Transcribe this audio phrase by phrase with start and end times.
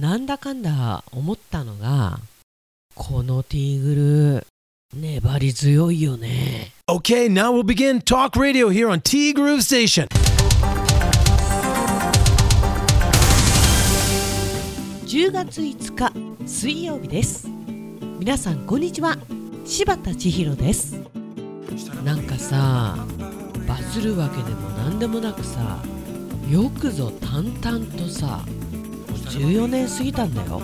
[0.00, 2.20] なんだかんだ思ったのが
[2.94, 3.94] このティーグ
[4.94, 6.72] ル粘り強いよね。
[6.88, 10.08] Okay, now we'll begin talk radio here on T Groove Station.
[15.04, 17.46] 10月5日水曜日です。
[18.18, 19.18] 皆さんこんにちは。
[19.66, 20.94] 柴田千尋です。
[22.06, 23.06] なんかさ
[23.68, 25.78] バズるわけでも何でもなくさ
[26.50, 28.46] よくぞ淡々とさ
[29.30, 30.60] 14年過ぎたんだよ。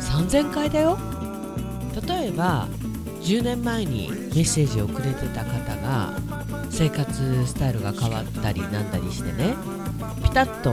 [0.00, 0.98] 3000回だよ。
[2.06, 2.68] 例えば
[3.22, 6.12] 10年前にメッセージをくれてた方が
[6.70, 9.54] 生活スタイルが変わったりなんだりしてね
[10.22, 10.72] ピタッと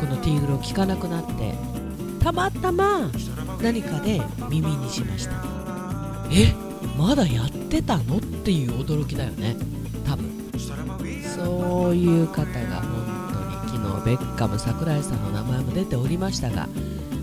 [0.00, 1.54] このティーグルを聞かなくなって
[2.20, 3.10] たまたま
[3.60, 5.32] 何かで耳にしました。
[6.32, 6.54] え
[6.98, 8.16] まだやってたの？
[8.16, 9.56] っていう驚きだよね。
[10.06, 10.50] 多分。
[11.36, 12.82] そういう方が
[14.04, 16.68] ベッカム桜井さんの名前も出ておりましたが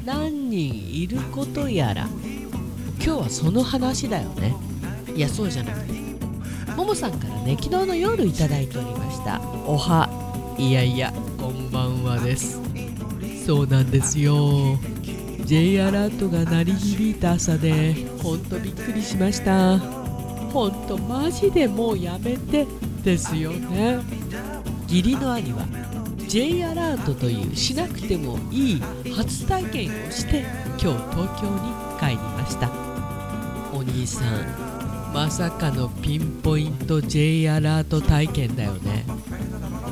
[0.05, 2.07] 何人いることやら
[3.03, 4.55] 今日はその話だよね。
[5.15, 5.93] いやそうじゃなくて
[6.75, 9.41] ももさんからね昨日の夜いただいておりました。
[9.65, 10.09] おは
[10.57, 12.59] いやいやこんばんはです。
[13.45, 14.79] そうなんですよ。
[15.45, 19.79] J アラートが鳴り響いた朝でほんとびっくりしました。
[19.79, 22.65] ほんとマジでもうやめて
[23.03, 23.99] ですよね。
[24.83, 25.65] 義理の兄は
[26.31, 28.81] J アラートというしなくてもいい
[29.13, 32.71] 初体験をして今日東京に帰りました。
[33.73, 39.03] お兄さんまさかのピンポイント J アラート体験だよね。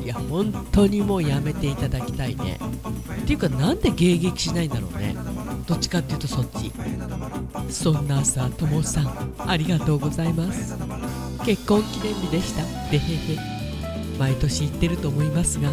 [0.01, 2.57] いや本当にもうやめていただきたいね。
[3.21, 5.17] っていうかなんで迎撃しないんだろうね。
[5.67, 6.71] どっちかっていうとそっち。
[7.69, 10.77] そんな朝ともさんありがとうございます。
[11.45, 12.63] 結婚記念日でした。
[12.89, 13.59] でへへ。
[14.17, 15.69] 毎年言ってると思いますが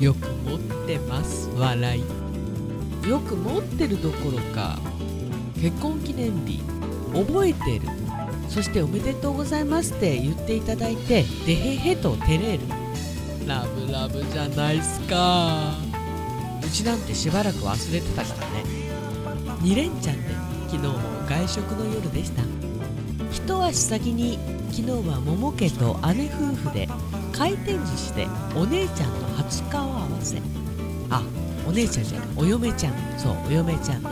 [0.00, 1.48] よく持ってます。
[1.56, 3.08] 笑い。
[3.08, 4.78] よく持ってるどころか
[5.54, 6.60] 結婚記念日
[7.14, 7.88] 覚えてる。
[8.48, 12.60] そしておめでとうございますって言っていただいてでへへと照れる。
[13.46, 15.74] ラブラブじゃないっすか。
[16.62, 18.64] うちなんてしばらく忘れてたからね。
[19.62, 20.34] 2連チャンで
[20.68, 22.42] 昨日も外食の夜でした。
[23.32, 24.38] 一足先に
[24.72, 26.86] 昨日は桃家と姉夫婦で
[27.36, 30.40] 回転寿司でお姉ちゃんと初顔合わせ。
[31.10, 31.22] あ
[31.68, 32.94] お姉ちゃんじゃないお嫁ちゃん。
[33.18, 34.08] そうお嫁ちゃんね。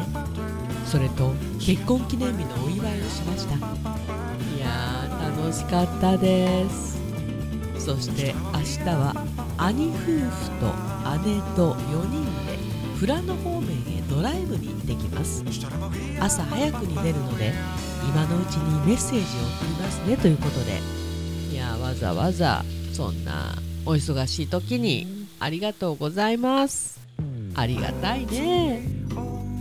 [0.85, 3.57] それと結婚記念日のお祝いをしました。
[3.57, 3.61] い
[4.61, 6.99] やー楽しかったです。
[7.79, 9.15] そして明日は
[9.57, 10.67] 兄夫婦と
[11.25, 12.59] 姉と4人で
[13.01, 15.43] 富良野方面へドライブに行ってきます。
[16.21, 17.55] 朝早くに出るので
[18.07, 20.79] 今のうちにメッセージを送りますねということで。
[21.51, 22.63] いやわざわざ
[22.95, 27.01] そんなお忙しい時にありがとうございます。
[27.57, 28.83] ありがたいね。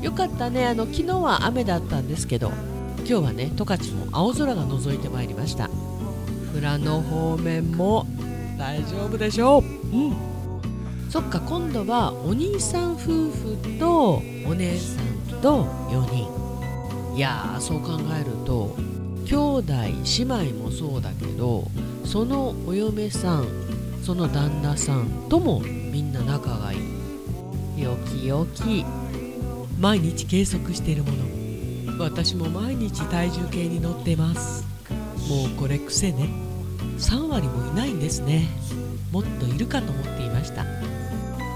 [0.01, 0.67] よかったね。
[0.67, 2.51] あの昨日は雨だったんですけど
[2.99, 5.67] 今日はね十勝も青空が覗いてまいりました。
[6.53, 8.05] 富良野方面も
[8.59, 9.63] 大丈夫でしょう。
[9.97, 10.13] うん。
[11.09, 17.15] そっか今度はお兄さん夫婦とお姉さんと4人。
[17.17, 18.75] いやーそう考えると
[19.25, 21.67] 兄弟姉妹もそうだけど
[22.06, 23.47] そのお嫁さん
[24.03, 27.81] その旦那さんともみんな仲がいい。
[27.81, 28.86] よきよき
[29.80, 31.97] 毎日計測しているもの。
[32.00, 34.66] 私も毎日体重計に乗ってます。
[35.30, 36.30] もうこれ癖ね。
[36.97, 38.47] 3割もいないんですね。
[39.12, 40.66] もっといるかと思っていました。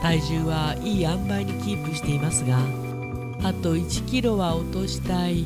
[0.01, 2.59] 体重はいい塩梅にキープしていますが
[3.43, 5.43] あと1キロは落としたい。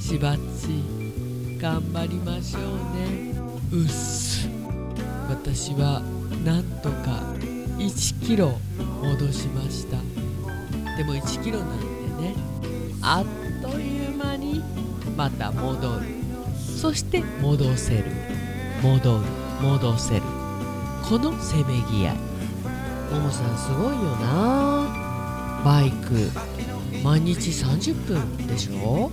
[0.00, 2.62] しばっち頑張りましょう
[2.96, 3.21] ね。
[3.72, 4.48] うっす。
[5.30, 6.02] 私は
[6.44, 7.22] なんとか
[7.78, 8.58] 1キロ
[9.02, 9.96] 戻しました。
[10.98, 11.84] でも1キロなんて
[12.22, 12.34] ね
[13.00, 13.26] あっ
[13.62, 14.62] という間に
[15.16, 16.06] また戻る。
[16.54, 18.04] そして戻せる。
[18.82, 19.24] 戻る。
[19.62, 20.22] 戻せる。
[21.08, 22.16] このせめぎ合い。
[23.10, 25.62] ももさんすごいよな。
[25.64, 26.30] バイク。
[27.02, 29.10] 毎日30分でしょ？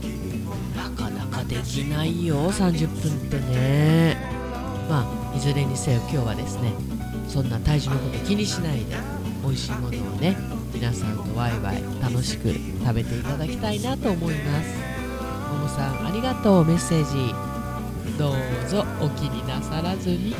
[0.75, 2.51] なかなかできないよ。
[2.51, 4.38] 30分ってね。
[4.89, 6.74] まあいずれにせよ今日はですね
[7.27, 8.95] そんな体重のこと気にしないで
[9.44, 10.36] 美味しいものをね
[10.74, 14.69] 皆さんとワイワイ楽しく食べていただきたいなと思います。
[15.51, 18.18] ももさんありがとうメッセージ。
[18.18, 20.36] どうぞお気になさらずに。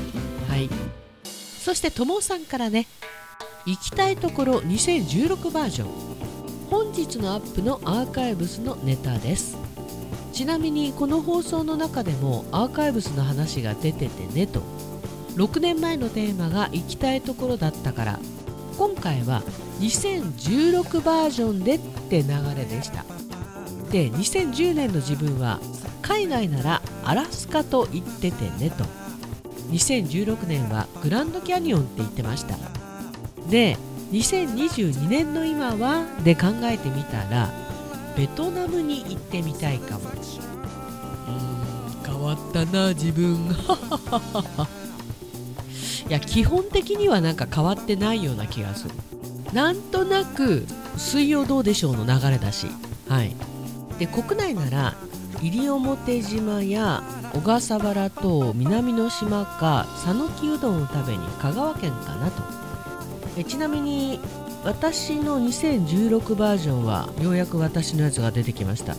[0.48, 0.70] はい。
[1.24, 2.88] そしてともさんからね
[3.66, 5.90] 行きたいところ2016バージョン。
[6.70, 9.58] 本日のアップのアーカイブスのネタです。
[10.32, 14.62] ちなみにこの放送の中でもアーカイブスの話が出ててねと。
[15.36, 18.20] 6年前のテーマが行きたいところだったから。
[18.78, 19.44] 今回は
[19.82, 23.04] 2016バージョンでって流れでした。
[23.92, 25.60] で2010年の自分は
[26.02, 28.86] 海外ならアラスカと言っててねと。
[29.72, 32.58] 2016年はグランドキャニオンって言ってました。
[33.50, 33.78] で
[34.12, 37.52] 2022年の今はで考えてみたら
[38.20, 40.02] ベトナムに行ってみたいかも。
[40.10, 40.20] うん
[42.06, 43.36] 変わったな自分。
[46.10, 48.96] いや基本的にはなんか変わってないような気がする。
[49.54, 50.68] なんとなく
[51.00, 52.68] 「水曜どうでしょう」の流れだし。
[53.08, 53.34] はい。
[54.00, 54.96] で国内なら
[55.42, 57.02] 西表島や
[57.32, 62.44] 小笠原と南の島か讃岐うどんを食べに香川県かなと。
[63.38, 64.20] えちなみに
[64.64, 68.94] 私の2016バージョンはようやく私のやつが出てきました。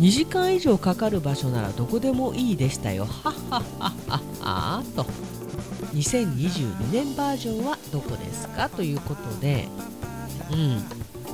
[0.00, 3.04] 2時間以上かかる場所ならどこでもいいでしたよ。
[3.22, 5.06] はっはっはっはっはと。
[5.94, 8.68] 2022年バージョンはどこですか？
[8.70, 9.68] ということで。
[10.50, 10.82] うん。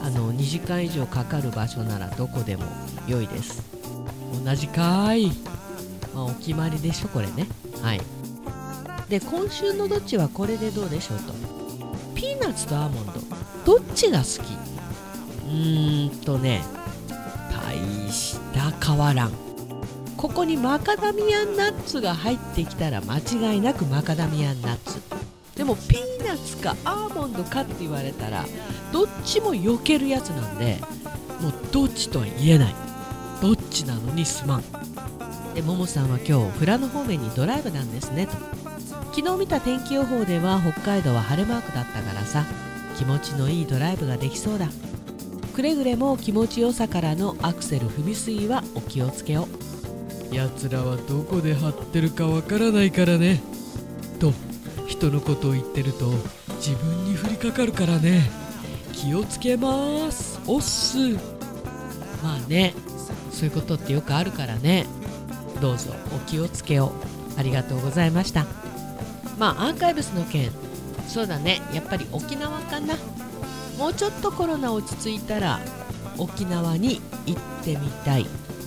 [0.02, 2.64] あの2時間以上かかる場所ならどこでも
[3.06, 3.62] 良いです。
[4.44, 5.32] 同じかーい、
[6.14, 7.48] まあ、お決まりでしょこれね。
[7.82, 8.00] はい。
[9.08, 11.67] で今週のどっちはこれでどうでしょうと。
[12.48, 13.12] ナッツとアーモンド。
[13.78, 14.54] どっちが好き？
[15.48, 16.62] うーんとね
[17.52, 17.76] 大
[18.10, 19.32] した変わらん。
[20.16, 24.98] ここにマカダミアンナッツが入ってきたら間違いなくマカダミアンナッツ。
[25.56, 28.46] でもピーナッツかアーモンドかって言われたら
[28.92, 30.78] どっちも避けるやつなんで
[31.42, 32.74] もうどっちとは言えない。
[33.42, 34.64] どっちなのにすまん。
[35.54, 38.32] でももさんは今日富良野方面にドライブなんですねと。
[39.12, 42.44] 昨日見た天気予報では北海道は晴れマークだったからさ
[42.96, 44.68] 気持ちのいいドライブができそうだ。
[45.54, 49.48] くれぐれも気持ちよさからのアクセル踏みすぎはお気をつけを
[50.30, 53.40] やつらはどこで張ってるかわからないからね。
[54.20, 54.32] と
[54.86, 56.10] 人のことを言ってると
[56.56, 58.30] 自分に降りかかるからね。
[58.92, 60.40] 気をつけます。
[60.46, 61.14] おっす。
[62.22, 62.74] まあね
[63.32, 64.86] そういうことってよくあるからね。
[65.60, 66.92] どうぞお気をつけを
[67.36, 68.46] ありがとうございました
[69.38, 70.50] まあアーカイブスの件。
[71.06, 71.60] そうだね。
[71.72, 72.96] やっぱり沖縄かな。
[73.78, 75.60] もうちょっとコロナ落ち着いたら
[76.18, 78.26] 沖縄に行ってみたい。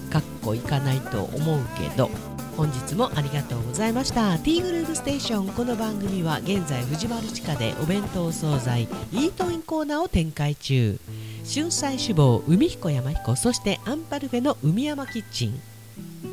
[0.09, 2.09] かっこ行かないと思うけど。
[2.57, 4.37] 本日もありがとうございました。
[4.37, 5.47] T グループステーション。
[5.47, 8.83] この番組は現在藤丸地下でお弁当惣菜。
[8.83, 10.99] イートインコーナーを展開中。
[11.51, 13.35] 春菜志望海彦山彦。
[13.35, 15.59] そしてアンパルフェの海山キッチン。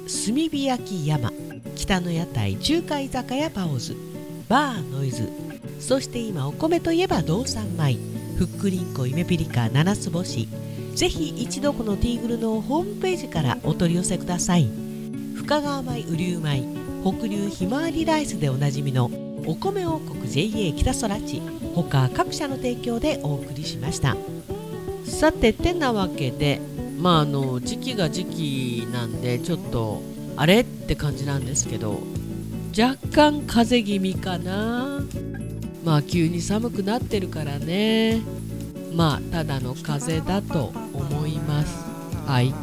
[0.07, 1.33] 炭火焼山。
[1.77, 3.97] 北の屋台中華居酒屋パオズ。
[4.49, 5.29] バーノイズ。
[5.79, 7.99] そして今お米といえば道産米
[8.37, 10.49] ふっくりんこ夢ピリカ七つ星。
[10.95, 14.69] ぜひ一度このティーグルのホームページからお取り寄せください。
[15.37, 16.65] 深川米雨竜米
[17.05, 19.11] 北流ひまわりライスでおなじみの
[19.47, 21.43] お米王国 JA 北空地。
[21.75, 24.17] 他各社の提供でお送りしました。
[25.05, 26.61] さててなわけで
[26.99, 30.03] まああの時期が時期なんでちょっと
[30.37, 30.61] あれ？
[30.61, 32.01] って感じなんですけど。
[32.79, 35.01] 若干風邪気味かな。
[35.85, 38.23] まあ急に寒くなってるからね。
[38.95, 41.85] まあただの風邪だと思います。
[42.25, 42.55] はい。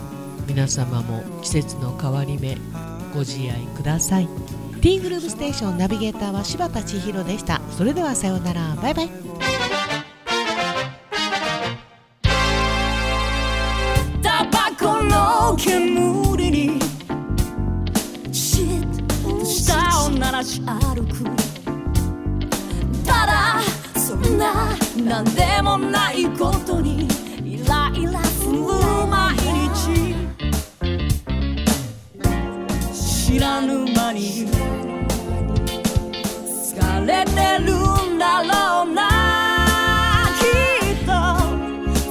[0.48, 2.56] 皆様も季節の変わり目
[3.14, 4.30] ご自愛ください。
[4.80, 7.60] T グループステーションナビゲーターは柴田千尋でした。
[7.72, 8.74] それではさようなら。
[8.76, 9.10] バイバイ。
[14.22, 16.05] タバコの煙
[25.06, 27.08] 何でもないことに
[27.44, 28.60] イライラする
[29.08, 29.36] 毎
[29.70, 30.16] 日。
[32.92, 34.48] 知らぬ間に
[36.48, 37.76] 疲れてる
[38.16, 39.08] んだろうな。
[40.40, 41.12] きっと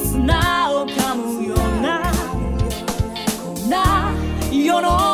[0.05, 2.13] 砂を噛むような
[3.43, 4.13] こんな
[4.53, 5.14] 世の中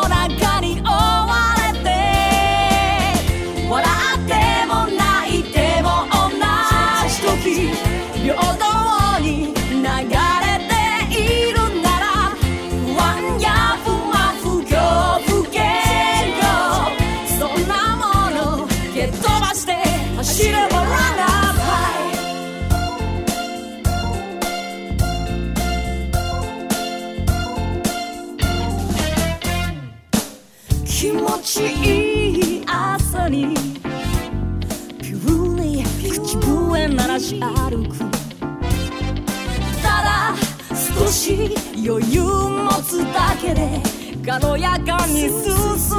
[41.82, 43.80] 余裕持つだけで
[44.25, 45.54] 軽やかに進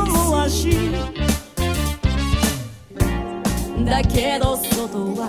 [0.05, 0.69] む足
[3.83, 5.27] だけど外は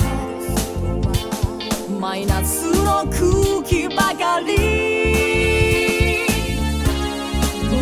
[1.98, 5.02] マイナスの空気ばかり。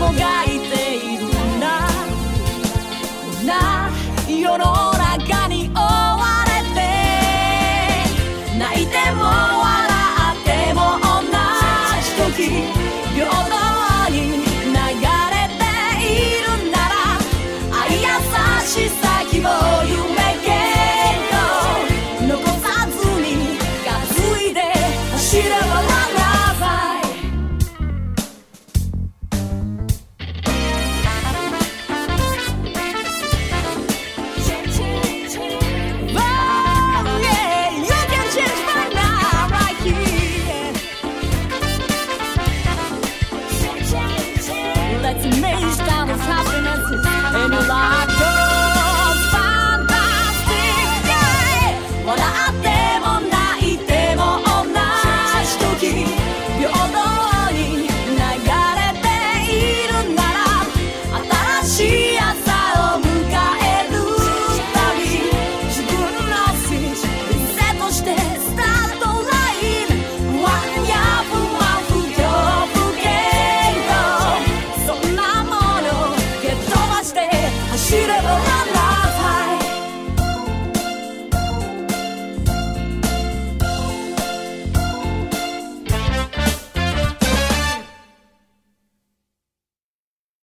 [0.01, 0.50] もがい